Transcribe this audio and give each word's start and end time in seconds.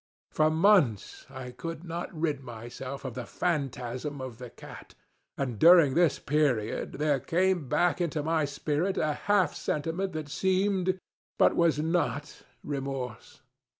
For 0.31 0.49
months 0.49 1.27
I 1.29 1.51
could 1.51 1.83
not 1.83 2.11
rid 2.11 2.41
myself 2.41 3.05
of 3.05 3.13
the 3.13 3.27
phantasm 3.27 4.19
of 4.19 4.39
the 4.39 4.49
cat; 4.49 4.95
and, 5.37 5.59
during 5.59 5.93
this 5.93 6.17
period, 6.17 6.93
there 6.93 7.19
came 7.19 7.69
back 7.69 8.01
into 8.01 8.23
my 8.23 8.45
spirit 8.45 8.97
a 8.97 9.13
half 9.13 9.53
sentiment 9.53 10.13
that 10.13 10.27
seemed, 10.27 10.97
but 11.37 11.55
was 11.55 11.77
not, 11.77 12.41
remorse. 12.63 13.41